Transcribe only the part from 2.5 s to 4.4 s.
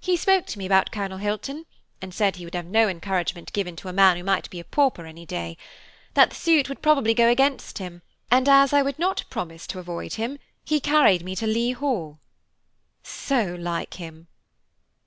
have no encouragement given to a man who